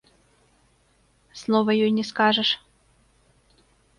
Слова 1.41 1.71
ёй 1.85 1.91
не 1.99 2.05
скажаш. 2.11 2.49